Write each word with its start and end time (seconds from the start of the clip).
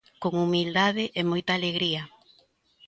Con 0.21 0.33
humildade 0.45 1.03
e 1.19 1.21
moita 1.31 1.51
alegría. 1.55 2.03